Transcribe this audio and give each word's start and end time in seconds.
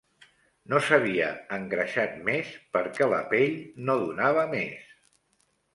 No 0.71 0.79
s'havia 0.85 1.27
engreixat 1.59 2.15
més, 2.31 2.49
perquè 2.79 3.11
la 3.13 3.23
pell 3.35 3.57
no 3.91 4.03
donava 4.07 4.49
més 4.57 4.95